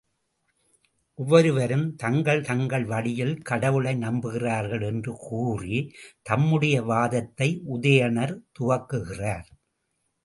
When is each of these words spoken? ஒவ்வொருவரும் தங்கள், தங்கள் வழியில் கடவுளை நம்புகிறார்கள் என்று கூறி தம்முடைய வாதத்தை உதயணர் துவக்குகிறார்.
ஒவ்வொருவரும் 1.19 1.83
தங்கள், 1.95 2.41
தங்கள் 2.41 2.85
வழியில் 2.85 3.41
கடவுளை 3.41 3.93
நம்புகிறார்கள் 3.97 4.85
என்று 4.85 5.13
கூறி 5.19 5.77
தம்முடைய 6.21 6.77
வாதத்தை 6.83 7.49
உதயணர் 7.73 8.35
துவக்குகிறார். 8.59 9.47